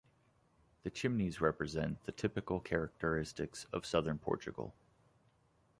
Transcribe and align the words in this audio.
The 0.81 0.89
chimneys 0.89 1.39
represent 1.41 2.05
the 2.05 2.11
typical 2.11 2.59
characteristics 2.59 3.65
of 3.71 3.85
southern 3.85 4.17
Portugal. 4.17 4.73